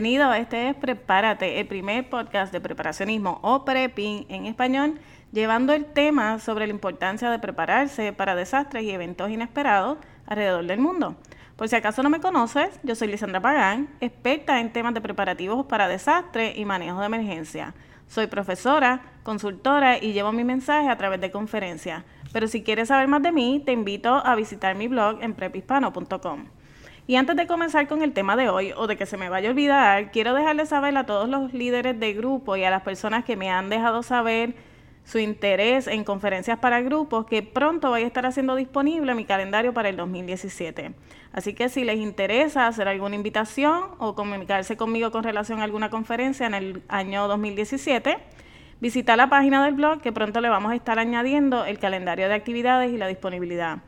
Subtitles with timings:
[0.00, 4.98] Bienvenido, este es Prepárate, el primer podcast de preparacionismo o prepping en español,
[5.30, 10.80] llevando el tema sobre la importancia de prepararse para desastres y eventos inesperados alrededor del
[10.80, 11.16] mundo.
[11.54, 15.66] Por si acaso no me conoces, yo soy Lisandra Pagán, experta en temas de preparativos
[15.66, 17.74] para desastres y manejo de emergencia.
[18.08, 22.04] Soy profesora, consultora y llevo mi mensaje a través de conferencias.
[22.32, 26.46] Pero si quieres saber más de mí, te invito a visitar mi blog en prepispano.com.
[27.06, 29.48] Y antes de comenzar con el tema de hoy o de que se me vaya
[29.48, 33.24] a olvidar, quiero dejarles saber a todos los líderes de grupo y a las personas
[33.24, 34.54] que me han dejado saber
[35.04, 39.72] su interés en conferencias para grupos que pronto voy a estar haciendo disponible mi calendario
[39.74, 40.92] para el 2017.
[41.32, 45.90] Así que si les interesa hacer alguna invitación o comunicarse conmigo con relación a alguna
[45.90, 48.18] conferencia en el año 2017,
[48.80, 52.34] visita la página del blog que pronto le vamos a estar añadiendo el calendario de
[52.34, 53.78] actividades y la disponibilidad.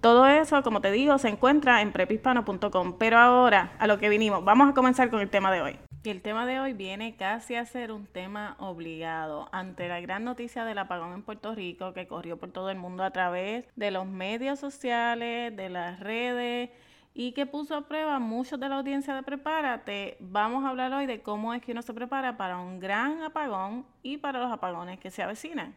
[0.00, 2.96] Todo eso, como te digo, se encuentra en prepispano.com.
[2.98, 5.78] Pero ahora, a lo que vinimos, vamos a comenzar con el tema de hoy.
[6.04, 10.22] Y el tema de hoy viene casi a ser un tema obligado ante la gran
[10.22, 13.90] noticia del apagón en Puerto Rico que corrió por todo el mundo a través de
[13.90, 16.70] los medios sociales, de las redes
[17.12, 20.16] y que puso a prueba muchos de la audiencia de Prepárate.
[20.20, 23.84] Vamos a hablar hoy de cómo es que uno se prepara para un gran apagón
[24.02, 25.74] y para los apagones que se avecinan.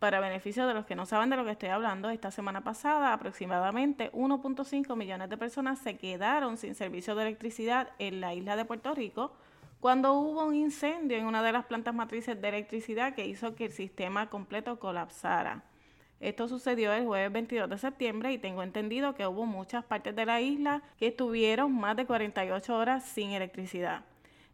[0.00, 3.12] Para beneficio de los que no saben de lo que estoy hablando, esta semana pasada
[3.12, 8.64] aproximadamente 1.5 millones de personas se quedaron sin servicio de electricidad en la isla de
[8.64, 9.34] Puerto Rico
[9.78, 13.66] cuando hubo un incendio en una de las plantas matrices de electricidad que hizo que
[13.66, 15.64] el sistema completo colapsara.
[16.18, 20.24] Esto sucedió el jueves 22 de septiembre y tengo entendido que hubo muchas partes de
[20.24, 24.04] la isla que estuvieron más de 48 horas sin electricidad.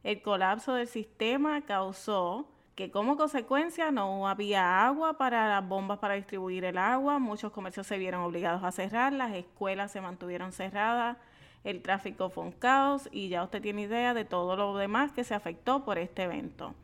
[0.02, 6.12] El colapso del sistema causó que como consecuencia no había agua para las bombas para
[6.12, 11.16] distribuir el agua, muchos comercios se vieron obligados a cerrar, las escuelas se mantuvieron cerradas,
[11.64, 15.24] el tráfico fue un caos y ya usted tiene idea de todo lo demás que
[15.24, 16.74] se afectó por este evento.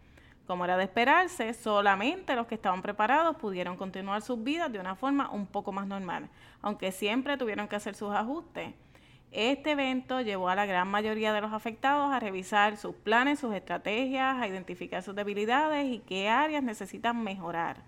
[0.46, 4.96] Como era de esperarse, solamente los que estaban preparados pudieron continuar sus vidas de una
[4.96, 6.30] forma un poco más normal,
[6.62, 8.72] aunque siempre tuvieron que hacer sus ajustes.
[9.32, 13.54] Este evento llevó a la gran mayoría de los afectados a revisar sus planes, sus
[13.54, 17.78] estrategias, a identificar sus debilidades y qué áreas necesitan mejorar.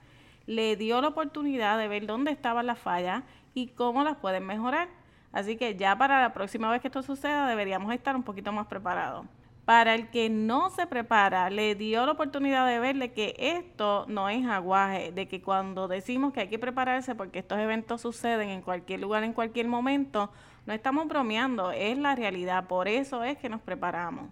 [0.47, 4.89] Le dio la oportunidad de ver dónde estaban las fallas y cómo las pueden mejorar.
[5.33, 8.67] Así que ya para la próxima vez que esto suceda deberíamos estar un poquito más
[8.67, 9.27] preparados.
[9.67, 14.31] Para el que no se prepara, le dio la oportunidad de verle que esto no
[14.31, 18.63] es aguaje, de que cuando decimos que hay que prepararse porque estos eventos suceden en
[18.63, 20.31] cualquier lugar, en cualquier momento,
[20.67, 24.31] no estamos bromeando, es la realidad, por eso es que nos preparamos.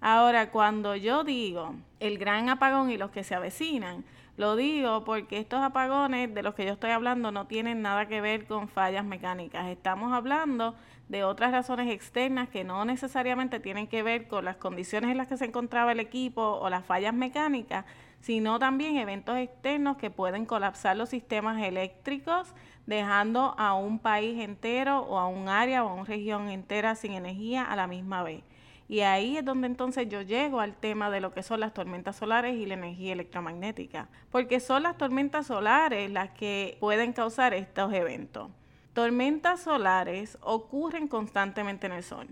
[0.00, 4.04] Ahora, cuando yo digo el gran apagón y los que se avecinan,
[4.36, 8.22] lo digo porque estos apagones de los que yo estoy hablando no tienen nada que
[8.22, 9.66] ver con fallas mecánicas.
[9.68, 10.74] Estamos hablando
[11.10, 15.28] de otras razones externas que no necesariamente tienen que ver con las condiciones en las
[15.28, 17.84] que se encontraba el equipo o las fallas mecánicas,
[18.20, 22.54] sino también eventos externos que pueden colapsar los sistemas eléctricos,
[22.86, 27.12] dejando a un país entero o a un área o a una región entera sin
[27.12, 28.42] energía a la misma vez.
[28.88, 32.16] Y ahí es donde entonces yo llego al tema de lo que son las tormentas
[32.16, 37.92] solares y la energía electromagnética, porque son las tormentas solares las que pueden causar estos
[37.92, 38.50] eventos.
[38.92, 42.26] Tormentas solares ocurren constantemente en el Sol.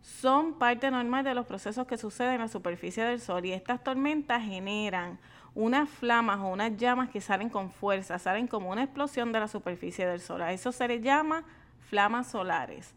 [0.00, 3.82] Son parte normal de los procesos que suceden en la superficie del Sol y estas
[3.82, 5.18] tormentas generan
[5.54, 9.48] unas flamas o unas llamas que salen con fuerza, salen como una explosión de la
[9.48, 10.42] superficie del Sol.
[10.42, 11.44] A eso se le llama
[11.88, 12.94] flamas solares.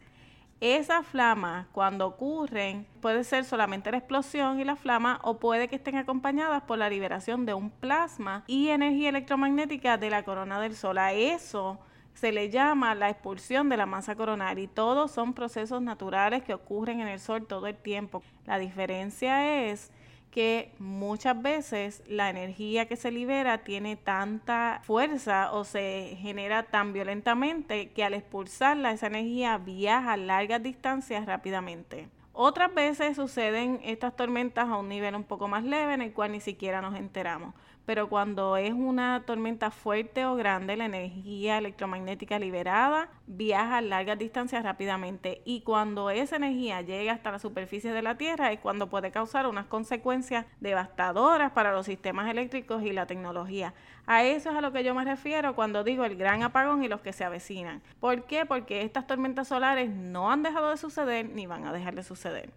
[0.60, 5.76] Esas flamas, cuando ocurren, puede ser solamente la explosión y la flama o puede que
[5.76, 10.76] estén acompañadas por la liberación de un plasma y energía electromagnética de la corona del
[10.76, 10.98] Sol.
[10.98, 11.78] A eso
[12.16, 16.56] se le llama la expulsión de la masa coronaria y todos son procesos naturales que
[16.56, 18.24] ocurren en el Sol todo el tiempo.
[18.48, 19.92] La diferencia es
[20.38, 26.94] que muchas veces la energía que se libera tiene tanta fuerza o se genera tan
[26.94, 32.08] violentamente que al expulsarla esa energía viaja largas distancias rápidamente.
[32.40, 36.34] Otras veces suceden estas tormentas a un nivel un poco más leve en el cual
[36.34, 37.56] ni siquiera nos enteramos
[37.88, 44.20] pero cuando es una tormenta fuerte o grande, la energía electromagnética liberada viaja a largas
[44.20, 48.90] distancias rápidamente y cuando esa energía llega hasta la superficie de la Tierra es cuando
[48.90, 53.74] puede causar unas consecuencias devastadoras para los sistemas eléctricos y la tecnología.
[54.08, 56.88] A eso es a lo que yo me refiero cuando digo el gran apagón y
[56.88, 57.84] los que se avecinan.
[58.00, 58.46] ¿Por qué?
[58.46, 62.50] Porque estas tormentas solares no han dejado de suceder ni van a dejar de suceder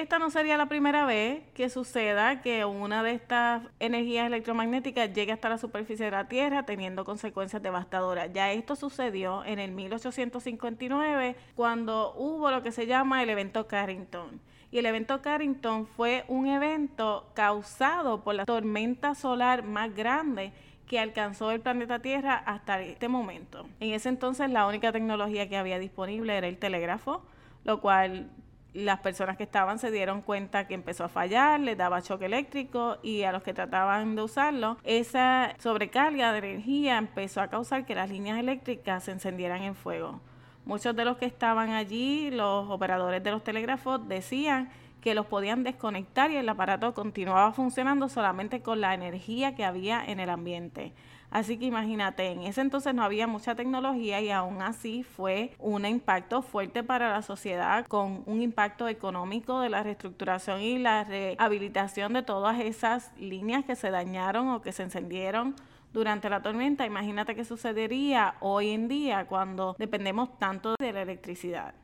[0.00, 5.32] esta no sería la primera vez que suceda que una de estas energías electromagnéticas llegue
[5.32, 8.32] hasta la superficie de la Tierra teniendo consecuencias devastadoras.
[8.32, 14.40] Ya esto sucedió en el 1859 cuando hubo lo que se llama el evento Carrington.
[14.72, 20.52] Y el evento Carrington fue un evento causado por la tormenta solar más grande
[20.86, 23.66] que alcanzó el planeta Tierra hasta este momento.
[23.80, 27.22] En ese entonces la única tecnología que había disponible era el telégrafo,
[27.64, 28.30] lo cual
[28.72, 32.96] las personas que estaban se dieron cuenta que empezó a fallar, les daba choque eléctrico
[33.02, 37.94] y a los que trataban de usarlo, esa sobrecarga de energía empezó a causar que
[37.94, 40.22] las líneas eléctricas se encendieran en fuego.
[40.64, 44.70] Muchos de los que estaban allí, los operadores de los telégrafos, decían
[45.00, 50.04] que los podían desconectar y el aparato continuaba funcionando solamente con la energía que había
[50.04, 50.92] en el ambiente.
[51.32, 55.86] Así que imagínate, en ese entonces no había mucha tecnología y aún así fue un
[55.86, 62.12] impacto fuerte para la sociedad con un impacto económico de la reestructuración y la rehabilitación
[62.12, 65.56] de todas esas líneas que se dañaron o que se encendieron
[65.92, 66.86] durante la tormenta.
[66.86, 71.74] Imagínate qué sucedería hoy en día cuando dependemos tanto de la electricidad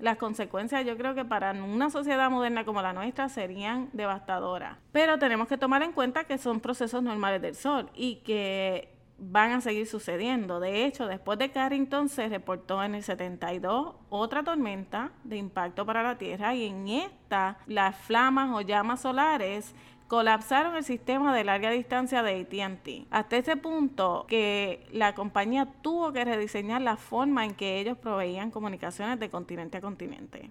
[0.00, 4.78] las consecuencias yo creo que para una sociedad moderna como la nuestra serían devastadoras.
[4.92, 9.52] Pero tenemos que tomar en cuenta que son procesos normales del Sol y que van
[9.52, 10.60] a seguir sucediendo.
[10.60, 16.02] De hecho, después de Carrington se reportó en el 72 otra tormenta de impacto para
[16.02, 19.74] la Tierra y en esta las flamas o llamas solares
[20.10, 23.06] colapsaron el sistema de larga distancia de ATT.
[23.12, 28.50] Hasta ese punto que la compañía tuvo que rediseñar la forma en que ellos proveían
[28.50, 30.50] comunicaciones de continente a continente.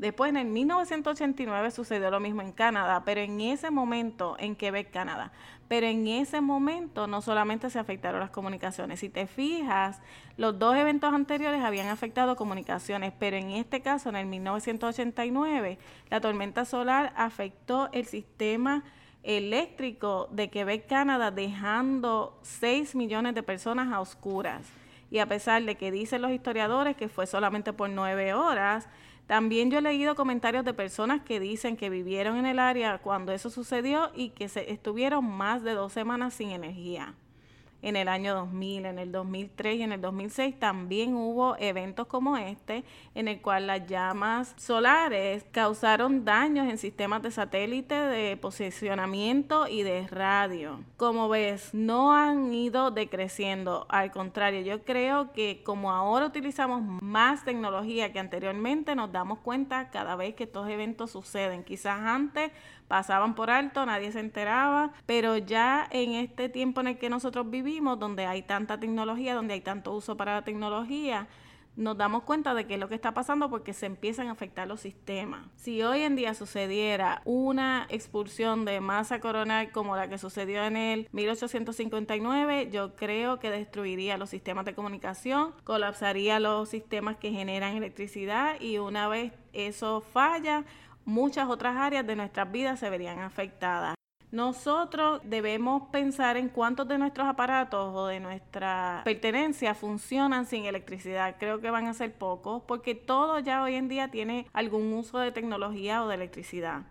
[0.00, 4.90] Después, en el 1989 sucedió lo mismo en Canadá, pero en ese momento, en Quebec,
[4.90, 5.30] Canadá,
[5.68, 9.00] pero en ese momento no solamente se afectaron las comunicaciones.
[9.00, 10.00] Si te fijas,
[10.38, 16.20] los dos eventos anteriores habían afectado comunicaciones, pero en este caso, en el 1989, la
[16.22, 18.84] tormenta solar afectó el sistema
[19.22, 24.66] eléctrico de Quebec, Canadá, dejando 6 millones de personas a oscuras.
[25.10, 28.88] Y a pesar de que dicen los historiadores que fue solamente por nueve horas,
[29.30, 33.30] también yo he leído comentarios de personas que dicen que vivieron en el área cuando
[33.30, 37.14] eso sucedió y que se estuvieron más de dos semanas sin energía
[37.82, 42.36] en el año 2000, en el 2003 y en el 2006 también hubo eventos como
[42.36, 42.84] este
[43.14, 49.82] en el cual las llamas solares causaron daños en sistemas de satélite, de posicionamiento y
[49.82, 50.80] de radio.
[50.96, 57.44] Como ves, no han ido decreciendo, al contrario, yo creo que como ahora utilizamos más
[57.44, 61.64] tecnología que anteriormente, nos damos cuenta cada vez que estos eventos suceden.
[61.64, 62.50] Quizás antes
[62.90, 67.48] pasaban por alto, nadie se enteraba, pero ya en este tiempo en el que nosotros
[67.48, 71.28] vivimos, donde hay tanta tecnología, donde hay tanto uso para la tecnología,
[71.76, 74.66] nos damos cuenta de qué es lo que está pasando porque se empiezan a afectar
[74.66, 75.46] los sistemas.
[75.54, 80.76] Si hoy en día sucediera una expulsión de masa coronal como la que sucedió en
[80.76, 87.76] el 1859, yo creo que destruiría los sistemas de comunicación, colapsaría los sistemas que generan
[87.76, 90.64] electricidad y una vez eso falla,
[91.04, 93.94] muchas otras áreas de nuestras vidas se verían afectadas.
[94.32, 101.34] Nosotros debemos pensar en cuántos de nuestros aparatos o de nuestra pertenencia funcionan sin electricidad.
[101.40, 105.18] Creo que van a ser pocos porque todo ya hoy en día tiene algún uso
[105.18, 106.82] de tecnología o de electricidad.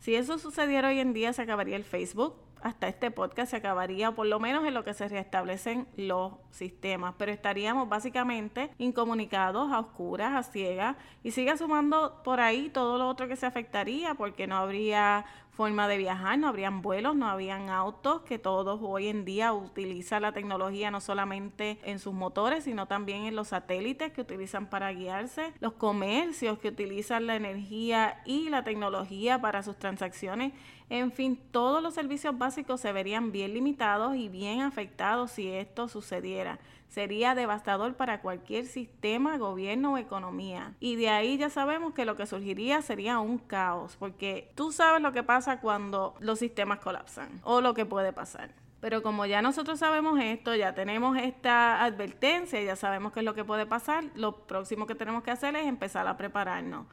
[0.00, 4.12] Si eso sucediera hoy en día se acabaría el Facebook, hasta este podcast se acabaría,
[4.12, 9.80] por lo menos en lo que se restablecen los sistemas, pero estaríamos básicamente incomunicados, a
[9.80, 14.46] oscuras, a ciegas, y sigue sumando por ahí todo lo otro que se afectaría, porque
[14.46, 15.24] no habría
[15.60, 20.22] forma de viajar, no habrían vuelos, no habrían autos, que todos hoy en día utilizan
[20.22, 24.90] la tecnología no solamente en sus motores, sino también en los satélites que utilizan para
[24.92, 30.52] guiarse, los comercios que utilizan la energía y la tecnología para sus transacciones,
[30.90, 35.88] en fin, todos los servicios básicos se verían bien limitados y bien afectados si esto
[35.88, 36.58] sucediera
[36.90, 40.74] sería devastador para cualquier sistema, gobierno o economía.
[40.80, 45.00] Y de ahí ya sabemos que lo que surgiría sería un caos, porque tú sabes
[45.00, 48.50] lo que pasa cuando los sistemas colapsan o lo que puede pasar.
[48.80, 53.34] Pero como ya nosotros sabemos esto, ya tenemos esta advertencia, ya sabemos qué es lo
[53.34, 56.86] que puede pasar, lo próximo que tenemos que hacer es empezar a prepararnos.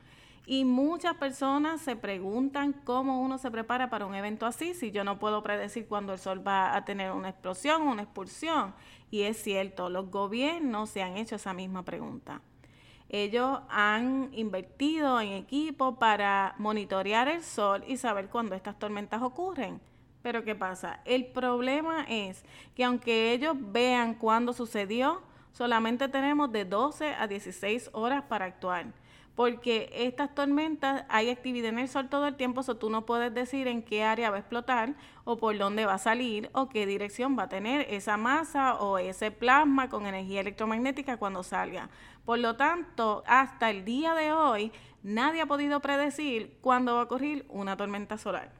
[0.49, 5.03] Y muchas personas se preguntan cómo uno se prepara para un evento así, si yo
[5.03, 8.73] no puedo predecir cuándo el sol va a tener una explosión o una expulsión.
[9.11, 12.39] Y es cierto, los gobiernos se han hecho esa misma pregunta.
[13.09, 19.81] Ellos han invertido en equipo para monitorear el sol y saber cuándo estas tormentas ocurren.
[20.21, 21.01] Pero ¿qué pasa?
[21.03, 27.89] El problema es que aunque ellos vean cuándo sucedió, solamente tenemos de 12 a 16
[27.91, 28.93] horas para actuar
[29.37, 33.31] porque estas tormentas hay actividad en el sol todo el tiempo, o tú no puedes
[33.31, 36.87] decir en qué área va a explotar o por dónde va a salir o qué
[36.87, 41.91] dirección va a tener esa masa o ese plasma con energía electromagnética cuando salga.
[42.25, 44.71] Por lo tanto, hasta el día de hoy,
[45.03, 48.56] nadie ha podido predecir cuándo va a ocurrir una tormenta solar.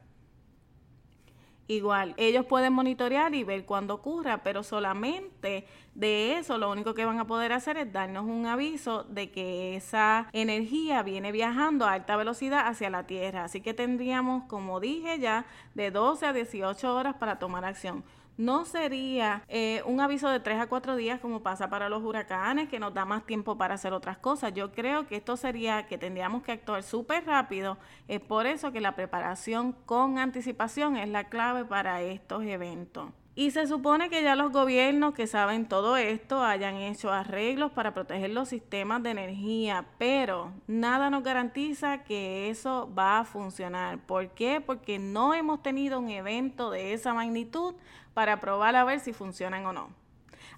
[1.70, 7.04] Igual, ellos pueden monitorear y ver cuándo ocurra, pero solamente de eso lo único que
[7.04, 11.92] van a poder hacer es darnos un aviso de que esa energía viene viajando a
[11.92, 13.44] alta velocidad hacia la Tierra.
[13.44, 15.44] Así que tendríamos, como dije ya,
[15.74, 18.02] de 12 a 18 horas para tomar acción
[18.38, 22.68] no sería eh, un aviso de tres a cuatro días como pasa para los huracanes,
[22.68, 24.54] que nos da más tiempo para hacer otras cosas.
[24.54, 27.76] Yo creo que esto sería que tendríamos que actuar súper rápido.
[28.06, 33.10] Es por eso que la preparación con anticipación es la clave para estos eventos.
[33.38, 37.94] Y se supone que ya los gobiernos que saben todo esto hayan hecho arreglos para
[37.94, 44.00] proteger los sistemas de energía, pero nada nos garantiza que eso va a funcionar.
[44.06, 44.60] ¿Por qué?
[44.60, 47.76] Porque no hemos tenido un evento de esa magnitud
[48.18, 49.90] para probar a ver si funcionan o no.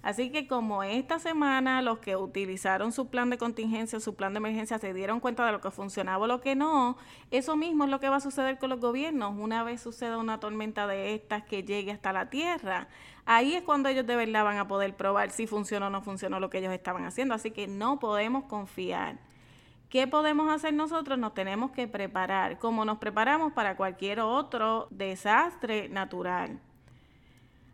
[0.01, 4.39] Así que como esta semana los que utilizaron su plan de contingencia, su plan de
[4.39, 6.97] emergencia, se dieron cuenta de lo que funcionaba o lo que no,
[7.29, 9.35] eso mismo es lo que va a suceder con los gobiernos.
[9.37, 12.87] Una vez suceda una tormenta de estas que llegue hasta la Tierra,
[13.27, 16.39] ahí es cuando ellos de verdad van a poder probar si funcionó o no funcionó
[16.39, 17.35] lo que ellos estaban haciendo.
[17.35, 19.19] Así que no podemos confiar.
[19.87, 21.19] ¿Qué podemos hacer nosotros?
[21.19, 26.59] Nos tenemos que preparar, como nos preparamos para cualquier otro desastre natural.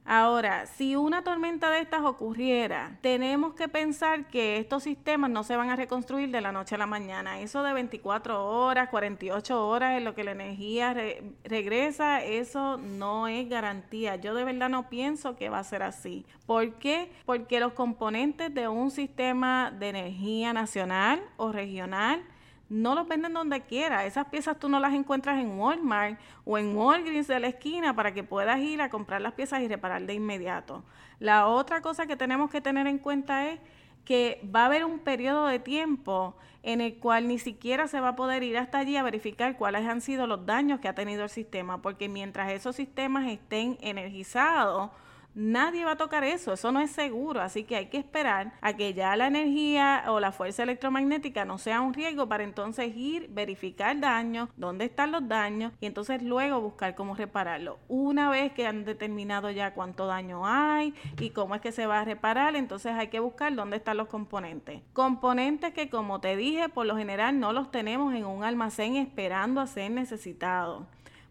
[0.10, 5.58] Ahora, si una tormenta de estas ocurriera, tenemos que pensar que estos sistemas no se
[5.58, 7.42] van a reconstruir de la noche a la mañana.
[7.42, 10.96] Eso de 24 horas, 48 horas en lo que la energía
[11.44, 14.16] regresa, eso no es garantía.
[14.16, 16.26] Yo de verdad no pienso que va a ser así.
[16.46, 17.12] ¿Por qué?
[17.26, 22.24] Porque los componentes de un sistema de energía nacional o regional
[22.70, 24.06] no los venden donde quiera.
[24.06, 28.14] Esas piezas tú no las encuentras en Walmart o en Walgreens de la esquina para
[28.14, 30.84] que puedas ir a comprar las piezas y reparar de inmediato.
[31.20, 33.60] La otra cosa que tenemos que tener en cuenta es
[34.06, 38.10] que va a haber un periodo de tiempo en el cual ni siquiera se va
[38.10, 41.24] a poder ir hasta allí a verificar cuáles han sido los daños que ha tenido
[41.24, 44.92] el sistema, porque mientras esos sistemas estén energizados,
[45.40, 48.74] Nadie va a tocar eso, eso no es seguro, así que hay que esperar a
[48.74, 53.28] que ya la energía o la fuerza electromagnética no sea un riesgo para entonces ir,
[53.30, 57.78] verificar daños, dónde están los daños y entonces luego buscar cómo repararlo.
[57.88, 62.00] Una vez que han determinado ya cuánto daño hay y cómo es que se va
[62.00, 64.82] a reparar, entonces hay que buscar dónde están los componentes.
[64.94, 69.62] Componentes que como te dije, por lo general no los tenemos en un almacén esperando
[69.62, 70.88] a ser necesitados.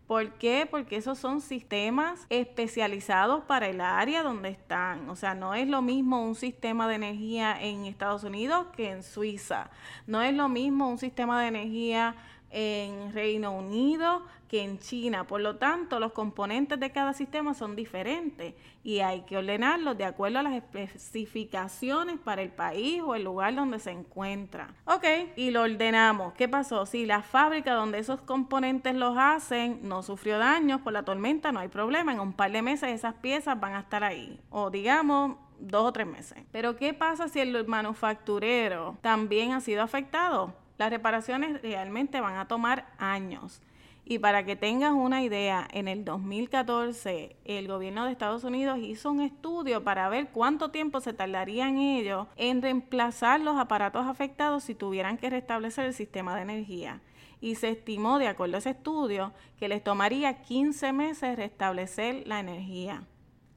[0.06, 0.68] ¿Por qué?
[0.70, 5.10] Porque esos son sistemas especializados para el área donde están.
[5.10, 9.02] O sea, no es lo mismo un sistema de energía en Estados Unidos que en
[9.02, 9.68] Suiza.
[10.06, 12.14] No es lo mismo un sistema de energía
[12.50, 15.26] en Reino Unido que en China.
[15.26, 20.04] Por lo tanto, los componentes de cada sistema son diferentes y hay que ordenarlos de
[20.04, 24.68] acuerdo a las especificaciones para el país o el lugar donde se encuentra.
[24.84, 25.04] Ok,
[25.36, 26.32] y lo ordenamos.
[26.34, 26.86] ¿Qué pasó?
[26.86, 31.60] Si la fábrica donde esos componentes los hacen no sufrió daños por la tormenta, no
[31.60, 32.12] hay problema.
[32.12, 34.40] En un par de meses esas piezas van a estar ahí.
[34.50, 36.38] O digamos, dos o tres meses.
[36.52, 40.54] Pero ¿qué pasa si el manufacturero también ha sido afectado?
[40.78, 43.62] Las reparaciones realmente van a tomar años.
[44.08, 49.10] Y para que tengas una idea, en el 2014 el gobierno de Estados Unidos hizo
[49.10, 54.76] un estudio para ver cuánto tiempo se tardarían ellos en reemplazar los aparatos afectados si
[54.76, 57.00] tuvieran que restablecer el sistema de energía.
[57.40, 62.38] Y se estimó, de acuerdo a ese estudio, que les tomaría 15 meses restablecer la
[62.38, 63.02] energía.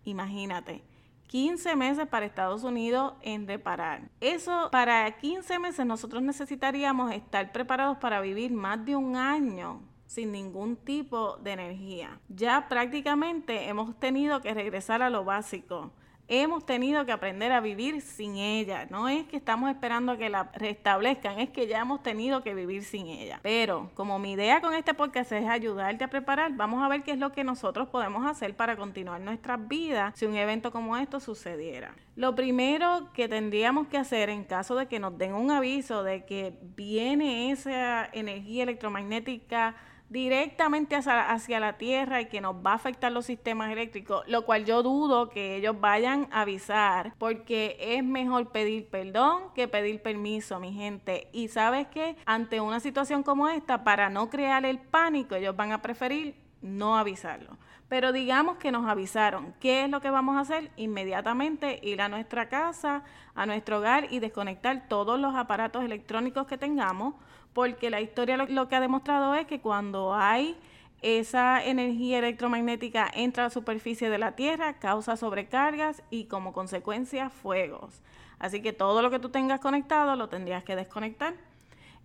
[0.03, 0.88] Imagínate.
[1.29, 4.09] 15 meses para Estados Unidos en reparar.
[4.19, 10.31] Eso, para 15 meses nosotros necesitaríamos estar preparados para vivir más de un año sin
[10.31, 12.19] ningún tipo de energía.
[12.29, 15.91] Ya prácticamente hemos tenido que regresar a lo básico
[16.29, 18.85] hemos tenido que aprender a vivir sin ella.
[18.89, 22.53] No es que estamos esperando a que la restablezcan, es que ya hemos tenido que
[22.53, 23.39] vivir sin ella.
[23.41, 27.11] Pero como mi idea con este podcast es ayudarte a preparar, vamos a ver qué
[27.11, 31.19] es lo que nosotros podemos hacer para continuar nuestras vidas si un evento como esto
[31.19, 31.95] sucediera.
[32.15, 36.25] Lo primero que tendríamos que hacer en caso de que nos den un aviso de
[36.25, 39.75] que viene esa energía electromagnética
[40.09, 44.65] directamente hacia, la Tierra y que nos va a afectar los sistemas eléctricos, lo cual
[44.65, 50.59] yo dudo que ellos vayan a avisar, porque es mejor pedir perdón que pedir permiso,
[50.59, 51.29] mi gente.
[51.31, 55.71] Y sabes que ante una situación como esta, para no crear el pánico, ellos van
[55.71, 57.57] a preferir no avisarlo.
[57.87, 59.55] Pero digamos que nos avisaron.
[59.59, 60.71] ¿Qué es lo que vamos a hacer?
[60.75, 66.57] Inmediatamente ir a nuestra casa, a nuestro hogar y desconectar todos los aparatos electrónicos que
[66.57, 67.15] tengamos,
[67.53, 70.57] porque la historia lo, que ha demostrado es que cuando hay
[71.01, 77.29] esa energía electromagnética entra a la superficie de la Tierra, causa sobrecargas y como consecuencia
[77.29, 78.01] fuegos.
[78.37, 81.33] Así que todo lo que tú tengas conectado lo tendrías que desconectar.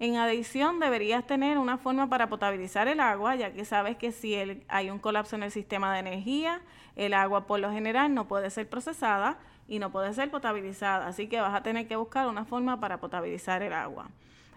[0.00, 4.34] En adición, deberías tener una forma para potabilizar el agua, ya que sabes que si
[4.68, 6.60] hay un colapso en el sistema de energía,
[6.96, 11.06] el agua por lo general no puede ser procesada y no puede ser potabilizada.
[11.06, 14.08] Así que vas a tener que buscar una forma para potabilizar el agua.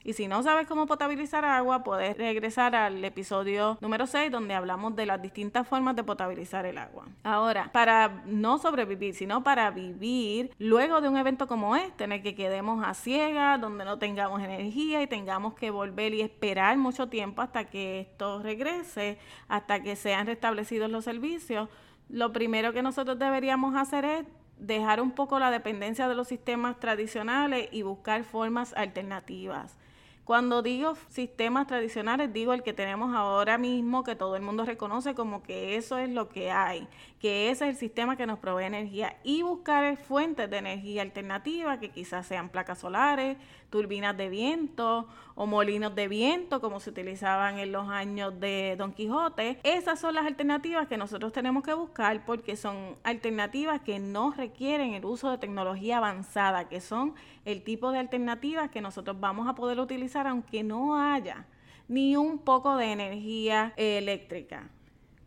[0.07, 4.95] Y si no sabes cómo potabilizar agua, puedes regresar al episodio número 6 donde hablamos
[4.95, 7.03] de las distintas formas de potabilizar el agua.
[7.25, 12.23] Ahora, para no sobrevivir, sino para vivir luego de un evento como este, en el
[12.23, 17.09] que quedemos a ciegas, donde no tengamos energía y tengamos que volver y esperar mucho
[17.09, 19.17] tiempo hasta que esto regrese,
[19.49, 21.67] hasta que sean restablecidos los servicios,
[22.07, 24.25] lo primero que nosotros deberíamos hacer es
[24.57, 29.77] dejar un poco la dependencia de los sistemas tradicionales y buscar formas alternativas.
[30.27, 35.15] Cuando digo sistemas tradicionales, digo el que tenemos ahora mismo, que todo el mundo reconoce
[35.15, 36.85] como que eso es lo que hay,
[37.19, 41.79] que ese es el sistema que nos provee energía y buscar fuentes de energía alternativa,
[41.79, 43.37] que quizás sean placas solares,
[43.69, 48.93] turbinas de viento o molinos de viento, como se utilizaban en los años de Don
[48.93, 49.59] Quijote.
[49.63, 54.93] Esas son las alternativas que nosotros tenemos que buscar porque son alternativas que no requieren
[54.93, 59.55] el uso de tecnología avanzada, que son el tipo de alternativas que nosotros vamos a
[59.55, 61.45] poder utilizar aunque no haya
[61.87, 64.69] ni un poco de energía eléctrica.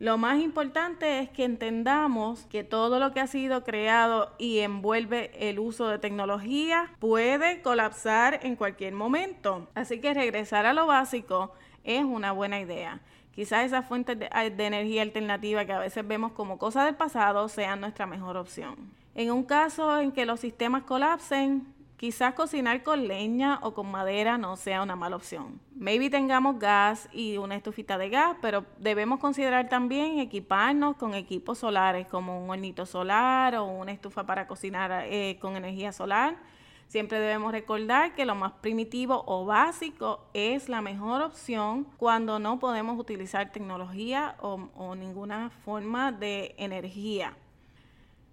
[0.01, 5.31] Lo más importante es que entendamos que todo lo que ha sido creado y envuelve
[5.51, 9.69] el uso de tecnología puede colapsar en cualquier momento.
[9.75, 11.53] Así que regresar a lo básico
[11.85, 13.01] es una buena idea.
[13.35, 14.31] Quizás esas fuentes de,
[14.65, 18.77] energía alternativa que a veces vemos como cosas del pasado sean nuestra mejor opción.
[19.15, 21.67] En un caso en que los sistemas colapsen,
[22.01, 25.61] Quizás cocinar con leña o con madera no sea una mala opción.
[25.77, 31.59] Maybe tengamos gas y una estufita de gas, pero debemos considerar también equiparnos con equipos
[31.59, 36.39] solares como un hornito solar o una estufa para cocinar eh, con energía solar.
[36.89, 42.59] Siempre debemos recordar que lo más primitivo o básico es la mejor opción cuando no
[42.59, 47.37] podemos utilizar tecnología o ninguna forma de energía.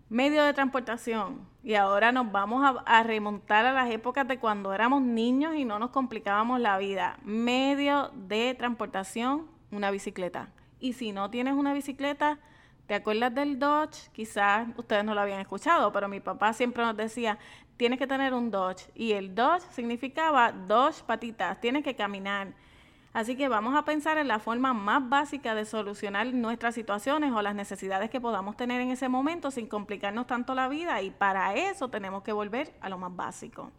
[0.09, 1.45] Medio de transportación.
[1.63, 5.79] Y ahora nos vamos a, remontar a las épocas de cuando éramos niños y no
[5.79, 7.19] nos complicábamos la vida.
[7.23, 10.47] Medio de transportación, una bicicleta.
[10.79, 12.39] Y si no tienes una bicicleta,
[12.85, 14.09] ¿te acuerdas del Dodge?
[14.13, 17.37] Quizás ustedes no lo habían escuchado, pero mi papá siempre nos decía,
[17.75, 18.89] tienes que tener un Dodge.
[18.95, 22.53] Y el Dodge significaba dos patitas, tienes que caminar.
[23.17, 27.41] Así que vamos a pensar en la forma más básica de solucionar nuestras situaciones o
[27.41, 31.55] las necesidades que podamos tener en ese momento sin complicarnos tanto la vida y para
[31.55, 33.71] eso tenemos que volver a lo más básico.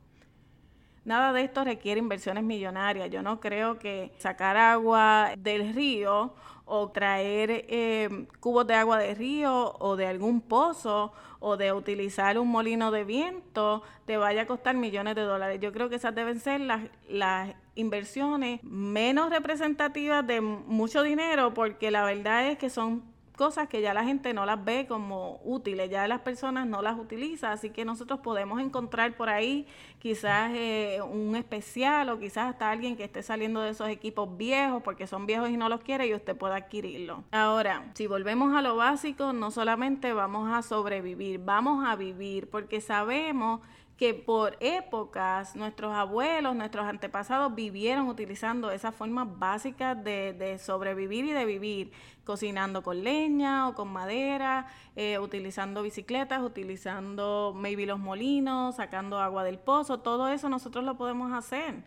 [1.04, 3.10] Nada de esto requiere inversiones millonarias.
[3.10, 9.14] Yo no creo que sacar agua del río o traer eh, cubos de agua de
[9.14, 14.46] río o de algún pozo o de utilizar un molino de viento te vaya a
[14.46, 15.60] costar millones de dólares.
[15.60, 21.90] Yo creo que esas deben ser las, las inversiones menos representativas de mucho dinero porque
[21.90, 23.02] la verdad es que son
[23.38, 26.98] cosas que ya la gente no las ve como útiles, ya las personas no las
[26.98, 29.64] utilizan, así que nosotros podemos encontrar por ahí
[30.00, 34.82] quizás eh, un especial o quizás hasta alguien que esté saliendo de esos equipos viejos
[34.82, 37.22] porque son viejos y no los quiere y usted pueda adquirirlo.
[37.30, 42.80] Ahora, si volvemos a lo básico, no solamente vamos a sobrevivir, vamos a vivir porque
[42.80, 43.60] sabemos
[43.98, 51.32] que por épocas nuestros abuelos, nuestros antepasados vivieron utilizando esas formas básicas de, sobrevivir y
[51.32, 51.90] de vivir,
[52.24, 59.42] cocinando con leña o con madera, eh, utilizando bicicletas, utilizando maybe los molinos, sacando agua
[59.42, 61.82] del pozo, todo eso nosotros lo podemos hacer.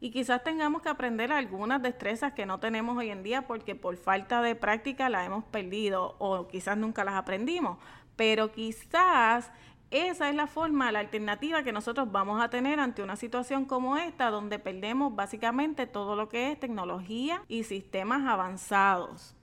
[0.00, 3.96] Y quizás tengamos que aprender algunas destrezas que no tenemos hoy en día porque por
[3.98, 7.76] falta de práctica las hemos perdido o quizás nunca las aprendimos.
[8.16, 9.52] Pero quizás
[9.92, 13.96] esa es la forma, la alternativa que nosotros vamos a tener ante una situación como
[13.96, 19.36] esta, donde perdemos básicamente todo lo que es tecnología y sistemas avanzados.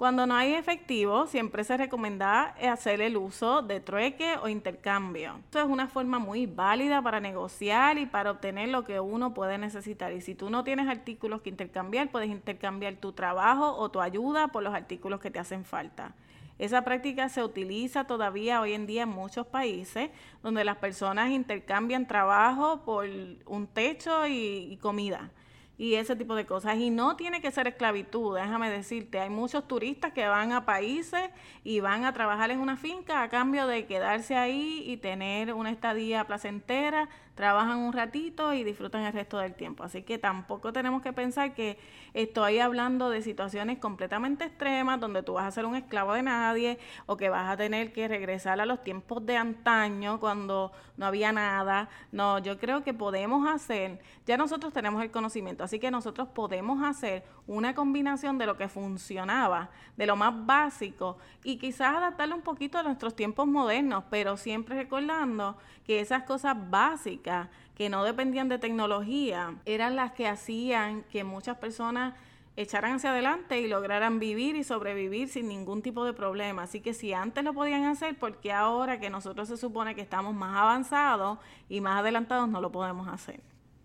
[0.00, 5.36] Cuando no hay efectivo, siempre se recomienda hacer el uso de trueque o intercambio.
[5.44, 9.58] Esto es una forma muy válida para negociar y para obtener lo que uno puede
[9.58, 10.14] necesitar.
[10.14, 14.48] Y si tú no tienes artículos que intercambiar, puedes intercambiar tu trabajo o tu ayuda
[14.48, 16.14] por los artículos que te hacen falta.
[16.60, 20.10] Esa práctica se utiliza todavía hoy en día en muchos países
[20.42, 23.08] donde las personas intercambian trabajo por
[23.46, 25.30] un techo y, comida.
[25.78, 26.76] y ese tipo de cosas.
[26.76, 29.20] Y no tiene que ser esclavitud, déjame decirte.
[29.20, 31.30] Hay muchos turistas que van a países
[31.64, 35.70] y van a trabajar en una finca a cambio de quedarse ahí y tener una
[35.70, 39.84] estadía placentera, trabajan un ratito y disfrutan el resto del tiempo.
[39.84, 41.78] Así que tampoco tenemos que pensar que
[42.12, 46.78] estoy hablando de situaciones completamente extremas donde tú vas a ser un esclavo de nadie
[47.06, 51.32] o que vas a tener que regresar a los tiempos de antaño cuando no había
[51.32, 51.88] nada.
[52.12, 56.82] No, yo creo que podemos hacer, ya nosotros tenemos el conocimiento, así que nosotros podemos
[56.82, 62.42] hacer una combinación de lo que funcionaba, de lo más básico y quizás adaptarlo un
[62.42, 68.48] poquito a nuestros tiempos modernos, pero siempre recordando que esas cosas básicas que no dependían
[68.48, 72.14] de tecnología eran las que hacían que muchas personas
[72.56, 76.64] echaran hacia adelante y lograran vivir y sobrevivir sin ningún tipo de problema.
[76.64, 80.02] Así que si antes lo podían hacer, ¿por qué ahora que nosotros se supone que
[80.02, 83.40] estamos más avanzados y más adelantados no lo podemos hacer?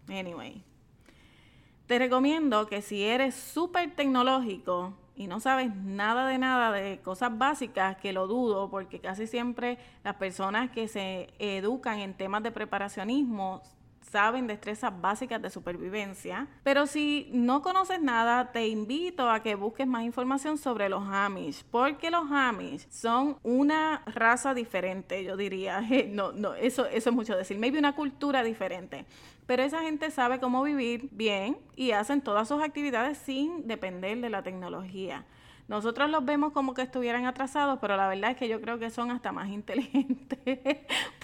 [0.09, 0.63] Anyway.
[1.87, 7.37] Te recomiendo que si eres súper tecnológico y no sabes nada de nada de cosas
[7.37, 12.51] básicas, que lo dudo, porque casi siempre las personas que se educan en temas de
[12.51, 13.61] preparacionismo
[14.11, 16.47] saben destrezas básicas de supervivencia.
[16.63, 21.65] Pero si no conoces nada, te invito a que busques más información sobre los Amish,
[21.69, 25.83] porque los Amish son una raza diferente, yo diría.
[26.15, 27.57] No, no, eso, eso es mucho decir.
[27.57, 29.05] Maybe una cultura diferente.
[29.45, 34.29] Pero esa gente sabe cómo vivir bien y hacen todas sus actividades sin depender de
[34.29, 35.25] la tecnología.
[35.67, 38.89] Nosotros los vemos como que estuvieran atrasados, pero la verdad es que yo creo que
[38.89, 40.59] son hasta más inteligentes,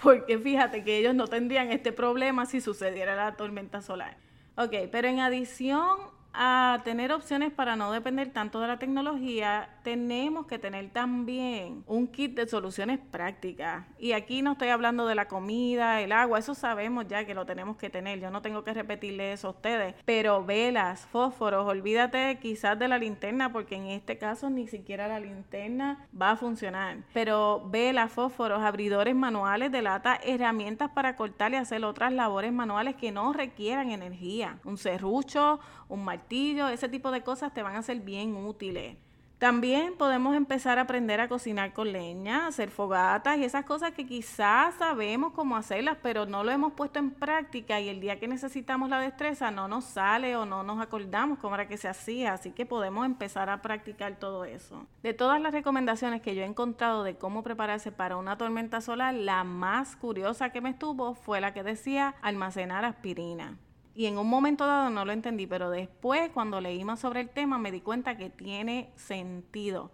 [0.02, 4.16] porque fíjate que ellos no tendrían este problema si sucediera la tormenta solar.
[4.56, 5.98] Ok, pero en adición
[6.34, 12.06] a tener opciones para no depender tanto de la tecnología, tenemos que tener también un
[12.06, 13.84] kit de soluciones prácticas.
[13.98, 17.46] Y aquí no estoy hablando de la comida, el agua, eso sabemos ya que lo
[17.46, 18.20] tenemos que tener.
[18.20, 19.94] Yo no tengo que repetirle eso a ustedes.
[20.04, 25.20] Pero velas, fósforos, olvídate quizás de la linterna, porque en este caso ni siquiera la
[25.20, 26.98] linterna va a funcionar.
[27.12, 32.96] Pero velas, fósforos, abridores manuales de lata, herramientas para cortar y hacer otras labores manuales
[32.96, 34.58] que no requieran energía.
[34.64, 38.96] Un serrucho, un martillo, ese tipo de cosas te van a ser bien útiles.
[39.42, 44.06] También podemos empezar a aprender a cocinar con leña, hacer fogatas y esas cosas que
[44.06, 48.28] quizás sabemos cómo hacerlas, pero no lo hemos puesto en práctica y el día que
[48.28, 52.34] necesitamos la destreza no nos sale o no nos acordamos cómo era que se hacía,
[52.34, 54.86] así que podemos empezar a practicar todo eso.
[55.02, 59.12] De todas las recomendaciones que yo he encontrado de cómo prepararse para una tormenta solar,
[59.12, 63.58] la más curiosa que me estuvo fue la que decía almacenar aspirina.
[63.94, 67.28] Y en un momento dado no lo entendí, pero después cuando leí más sobre el
[67.28, 69.90] tema me di cuenta que tiene sentido.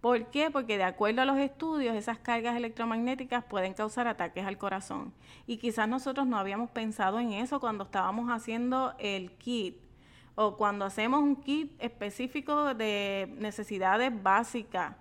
[0.00, 0.50] ¿Por qué?
[0.50, 5.12] Porque de acuerdo a los estudios, esas cargas electromagnéticas pueden causar ataques al corazón.
[5.46, 9.76] Y quizás nosotros no habíamos pensado en eso cuando estábamos haciendo el kit
[10.36, 14.94] o cuando hacemos un kit específico de necesidades básicas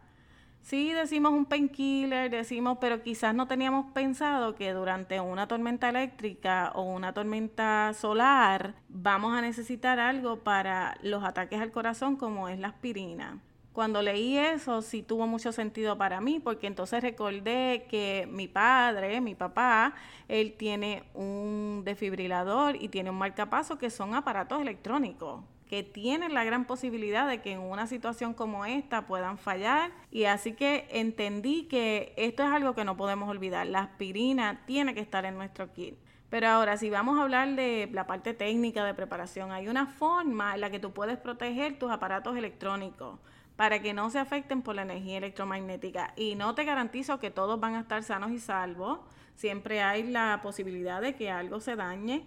[0.62, 6.72] Sí, decimos un painkiller, decimos, pero quizás no teníamos pensado que durante una tormenta eléctrica
[6.76, 12.60] o una tormenta solar vamos a necesitar algo para los ataques al corazón como es
[12.60, 13.40] la aspirina.
[13.74, 19.22] Cuando leí eso sí tuvo mucho sentido para mí porque entonces recordé que mi padre,
[19.22, 19.96] mi papá,
[20.28, 26.44] él tiene un desfibrilador y tiene un marcapaso que son aparatos electrónicos que tienen la
[26.44, 29.92] gran posibilidad de que en una situación como esta puedan fallar.
[30.10, 33.68] Y así que entendí que esto es algo que no podemos olvidar.
[33.68, 35.96] La aspirina tiene que estar en nuestro kit.
[36.32, 40.56] Pero ahora, si vamos a hablar de la parte técnica de preparación, hay una forma
[40.56, 43.20] en la que tú puedes proteger tus aparatos electrónicos
[43.56, 46.14] para que no se afecten por la energía electromagnética.
[46.16, 49.00] Y no te garantizo que todos van a estar sanos y salvos.
[49.36, 52.26] Siempre hay la posibilidad de que algo se dañe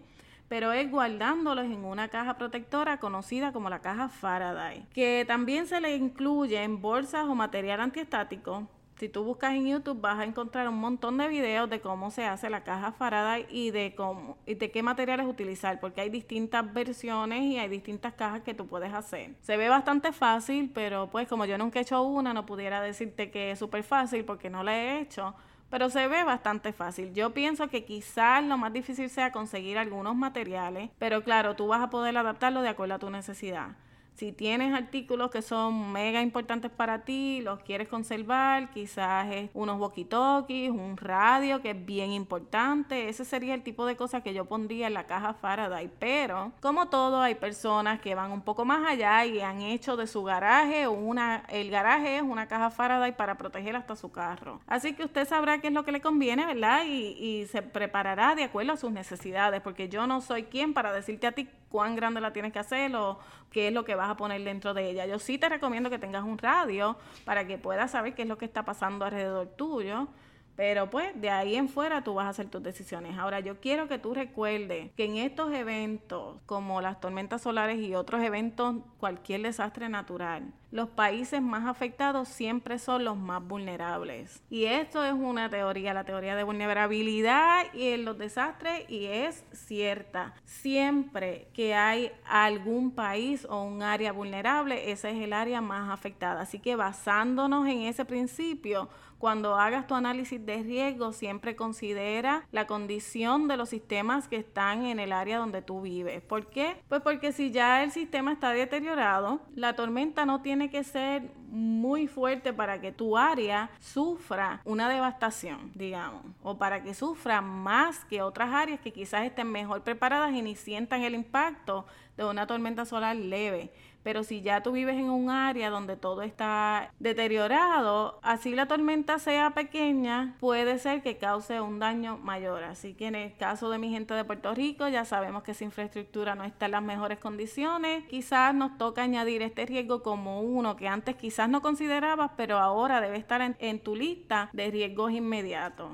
[0.53, 5.81] pero es guardándolos en una caja protectora conocida como la caja Faraday, que también se
[5.81, 8.69] le incluye en bolsas o material antiestático.
[8.99, 12.27] Si tú buscas en YouTube vas a encontrar un montón de videos de cómo se
[12.27, 16.71] hace la caja Faraday y de cómo y de qué materiales utilizar, porque hay distintas
[16.71, 19.31] versiones y hay distintas cajas que tú puedes hacer.
[19.41, 23.31] Se ve bastante fácil, pero pues como yo nunca he hecho una, no pudiera decirte
[23.31, 25.35] que es súper fácil porque no la he hecho
[25.73, 27.15] pero se ve bastante fácil.
[27.15, 31.81] Yo pienso que quizás lo más difícil sea conseguir algunos materiales, pero claro, tú vas
[31.81, 33.69] a poder adaptarlo de acuerdo a tu necesidad.
[34.15, 39.81] Si tienes artículos que son mega importantes para ti, los quieres conservar, quizás es unos
[39.81, 44.45] walkie-talkies, un radio que es bien importante, ese sería el tipo de cosas que yo
[44.45, 45.91] pondría en la caja Faraday.
[45.99, 50.07] Pero, como todo, hay personas que van un poco más allá y han hecho de
[50.07, 54.61] su garaje una, el garaje es una caja Faraday para proteger hasta su carro.
[54.67, 56.85] Así que usted sabrá qué es lo que le conviene, ¿verdad?
[56.87, 60.93] Y, y se preparará de acuerdo a sus necesidades, porque yo no soy quien para
[60.93, 63.19] decirte a ti cuán grande la tienes que hacer o
[63.51, 65.07] qué es lo que vas a poner dentro de ella.
[65.07, 68.39] Yo sí te recomiendo que tengas un radio para que puedas saber qué es lo
[68.39, 70.09] que está pasando alrededor tuyo
[70.57, 73.19] pero pues de ahí en fuera tú vas a hacer tus decisiones.
[73.19, 77.95] Ahora yo quiero que tú recuerdes que en estos eventos como las tormentas solares y
[77.95, 84.43] otros eventos, cualquier desastre natural, los países más afectados siempre son los más vulnerables.
[84.49, 89.45] Y esto es una teoría, la teoría de vulnerabilidad y en los desastres y es
[89.53, 90.35] cierta.
[90.47, 96.41] Siempre que hay algún país o un área vulnerable, esa es el área más afectada.
[96.41, 98.89] Así que basándonos en ese principio,
[99.23, 104.85] cuando hagas tu análisis de riesgo, siempre considera la condición de los sistemas que están
[104.85, 106.23] en el área donde tú vives.
[106.23, 106.83] ¿Por qué?
[106.89, 112.07] Pues porque si ya el sistema está deteriorado, la tormenta no tiene que ser muy
[112.07, 118.23] fuerte para que tu área sufra una devastación, digamos, o para que sufra más que
[118.23, 122.85] otras áreas que quizás estén mejor preparadas y ni sientan el impacto de una tormenta
[122.85, 123.73] solar leve.
[124.03, 129.19] Pero si ya tú vives en un área donde todo está deteriorado, así la tormenta
[129.19, 132.65] sea pequeña, puede ser que cause un daño mayor.
[132.65, 135.65] Así que en el caso de mi gente de Puerto Rico, ya sabemos que esa
[135.65, 138.05] infraestructura no está en las mejores condiciones.
[138.09, 143.01] Quizás nos toca añadir este riesgo como uno que antes quizás no considerabas, pero ahora
[143.01, 145.93] debe estar en, en tu lista de riesgos inmediatos.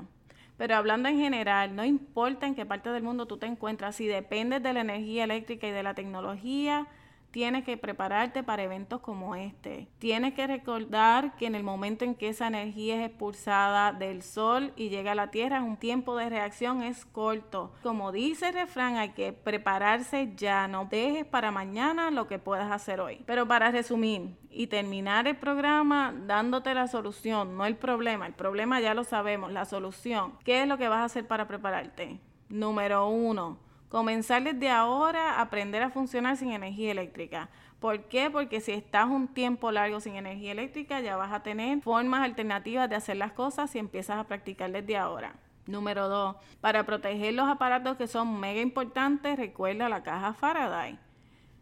[0.57, 4.07] Pero hablando en general, no importa en qué parte del mundo tú te encuentras, si
[4.07, 6.85] dependes de la energía eléctrica y de la tecnología,
[7.31, 9.87] tienes que prepararte para eventos como este.
[9.99, 14.73] Tienes que recordar que en el momento en que esa energía es expulsada del sol
[14.75, 17.73] y llega a la tierra, un tiempo de reacción es corto.
[17.83, 22.71] Como dice el refrán, hay que prepararse ya, no dejes para mañana lo que puedas
[22.71, 23.21] hacer hoy.
[23.25, 28.79] Pero para resumir y terminar el programa dándote la solución, no el problema, el problema
[28.79, 30.33] ya lo sabemos, la solución.
[30.43, 32.19] ¿Qué es lo que vas a hacer para prepararte?
[32.49, 37.49] Número uno Comenzar desde ahora a aprender a funcionar sin energía eléctrica.
[37.79, 38.29] ¿Por qué?
[38.29, 42.87] Porque si estás un tiempo largo sin energía eléctrica, ya vas a tener formas alternativas
[42.87, 45.33] de hacer las cosas si empiezas a practicar desde ahora.
[45.65, 46.35] Número 2.
[46.61, 50.99] Para proteger los aparatos que son mega importantes, recuerda la caja Faraday.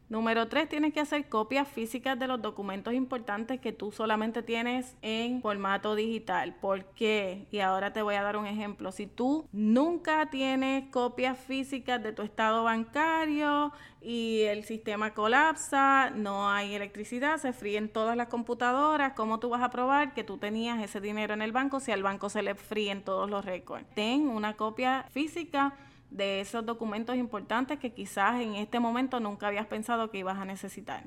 [0.10, 4.96] Número tres, tienes que hacer copias físicas de los documentos importantes que tú solamente tienes
[5.02, 6.56] en formato digital.
[6.56, 7.46] ¿Por qué?
[7.52, 8.94] Y ahora te voy a dar un ejemplo.
[8.94, 16.50] Si tú nunca tienes copias físicas de tu estado bancario y el sistema colapsa, no
[16.50, 20.82] hay electricidad, se fríen todas las computadoras, ¿cómo tú vas a probar que tú tenías
[20.82, 23.86] ese dinero en el banco si al banco se le fríen todos los récords?
[23.94, 25.74] Ten una copia física
[26.10, 30.46] de esos documentos importantes que quizás en este momento nunca habías pensado que ibas a
[30.46, 31.04] necesitar.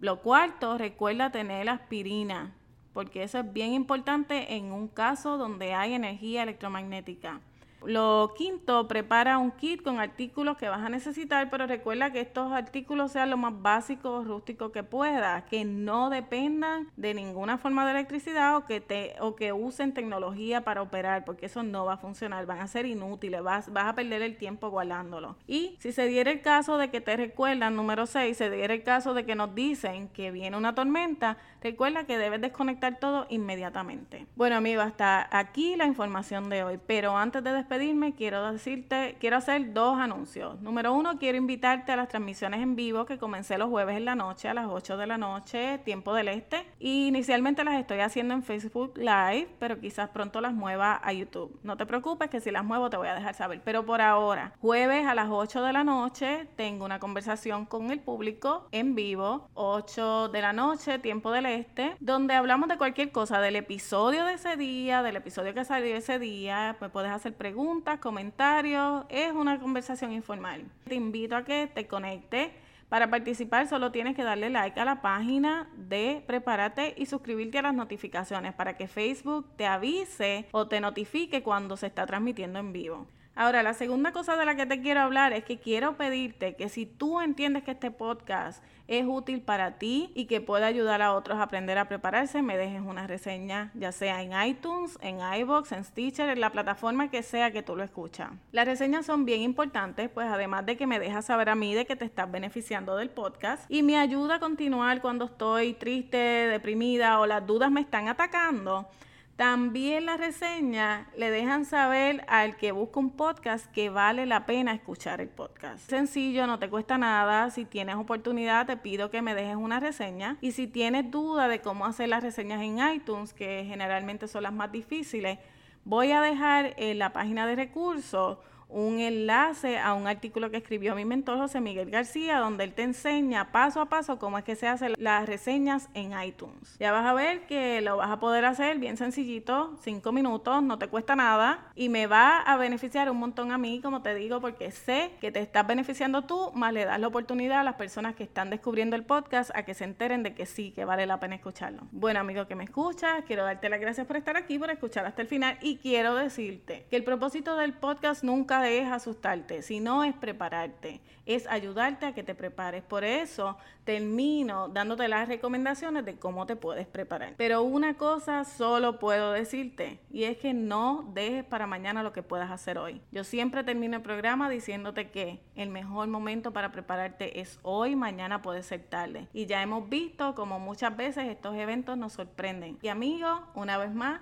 [0.00, 2.52] Lo cuarto, recuerda tener aspirina,
[2.92, 7.40] porque eso es bien importante en un caso donde hay energía electromagnética.
[7.86, 12.50] Lo quinto, prepara un kit con artículos que vas a necesitar, pero recuerda que estos
[12.50, 17.92] artículos sean lo más básicos, rústicos que puedas, que no dependan de ninguna forma de
[17.92, 21.98] electricidad o que, te, o que usen tecnología para operar, porque eso no va a
[21.98, 25.36] funcionar, van a ser inútiles, vas, vas a perder el tiempo guardándolo.
[25.46, 28.82] Y si se diera el caso de que te recuerdan, número 6, se diera el
[28.82, 34.26] caso de que nos dicen que viene una tormenta, recuerda que debes desconectar todo inmediatamente.
[34.36, 39.36] Bueno, amigo, hasta aquí la información de hoy, pero antes de despedir, quiero decirte, quiero
[39.36, 40.60] hacer dos anuncios.
[40.60, 44.14] Número uno, quiero invitarte a las transmisiones en vivo que comencé los jueves en la
[44.14, 46.66] noche a las 8 de la noche, tiempo del este.
[46.78, 51.58] Y inicialmente las estoy haciendo en Facebook Live, pero quizás pronto las mueva a YouTube.
[51.64, 53.60] No te preocupes que si las muevo te voy a dejar saber.
[53.64, 58.00] Pero por ahora, jueves a las 8 de la noche, tengo una conversación con el
[58.00, 61.55] público en vivo, 8 de la noche, tiempo del este,
[62.00, 66.18] donde hablamos de cualquier cosa, del episodio de ese día, del episodio que salió ese
[66.18, 69.04] día, me puedes hacer preguntas, comentarios.
[69.08, 70.64] Es una conversación informal.
[70.84, 72.50] Te invito a que te conectes.
[72.88, 77.62] Para participar solo tienes que darle like a la página de Prepárate y suscribirte a
[77.62, 82.72] las notificaciones para que Facebook te avise o te notifique cuando se está transmitiendo en
[82.72, 83.06] vivo.
[83.38, 86.70] Ahora, la segunda cosa de la que te quiero hablar es que quiero pedirte que
[86.70, 91.12] si tú entiendes que este podcast es útil para ti y que puede ayudar a
[91.12, 95.72] otros a aprender a prepararse, me dejes una reseña, ya sea en iTunes, en iBox,
[95.72, 98.30] en Stitcher, en la plataforma que sea que tú lo escuchas.
[98.52, 101.84] Las reseñas son bien importantes, pues además de que me dejas saber a mí de
[101.84, 107.20] que te estás beneficiando del podcast y me ayuda a continuar cuando estoy triste, deprimida
[107.20, 108.88] o las dudas me están atacando
[109.36, 114.72] también las reseñas le dejan saber al que busca un podcast que vale la pena
[114.72, 115.90] escuchar el podcast.
[115.90, 117.50] Sencillo, no te cuesta nada.
[117.50, 120.38] Si tienes oportunidad, te pido que me dejes una reseña.
[120.40, 124.54] Y si tienes duda de cómo hacer las reseñas en iTunes, que generalmente son las
[124.54, 125.38] más difíciles,
[125.84, 130.94] voy a dejar en la página de recursos un enlace a un artículo que escribió
[130.94, 134.56] mi mentor José Miguel García, donde él te enseña paso a paso cómo es que
[134.56, 136.76] se hacen las reseñas en iTunes.
[136.78, 140.78] Ya vas a ver que lo vas a poder hacer bien sencillito, cinco minutos, no
[140.78, 144.40] te cuesta nada y me va a beneficiar un montón a mí, como te digo,
[144.40, 148.14] porque sé que te estás beneficiando tú, más le das la oportunidad a las personas
[148.14, 151.20] que están descubriendo el podcast a que se enteren de que sí, que vale la
[151.20, 151.82] pena escucharlo.
[151.92, 155.22] Bueno, amigo que me escuchas, quiero darte las gracias por estar aquí, por escuchar hasta
[155.22, 160.14] el final y quiero decirte que el propósito del podcast nunca es asustarte, sino es
[160.14, 162.82] prepararte, es ayudarte a que te prepares.
[162.82, 167.34] Por eso termino dándote las recomendaciones de cómo te puedes preparar.
[167.36, 172.22] Pero una cosa solo puedo decirte y es que no dejes para mañana lo que
[172.22, 173.00] puedas hacer hoy.
[173.12, 178.42] Yo siempre termino el programa diciéndote que el mejor momento para prepararte es hoy, mañana
[178.42, 179.28] puede ser tarde.
[179.32, 182.78] Y ya hemos visto como muchas veces estos eventos nos sorprenden.
[182.82, 184.20] Y amigo, una vez más,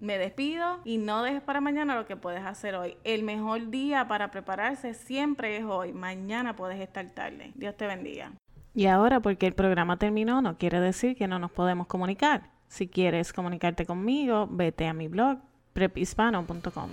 [0.00, 2.96] me despido y no dejes para mañana lo que puedes hacer hoy.
[3.04, 5.92] El mejor día para prepararse siempre es hoy.
[5.92, 7.52] Mañana puedes estar tarde.
[7.54, 8.32] Dios te bendiga.
[8.74, 12.50] Y ahora, porque el programa terminó, no quiere decir que no nos podemos comunicar.
[12.68, 15.38] Si quieres comunicarte conmigo, vete a mi blog
[15.72, 16.90] prephispano.com.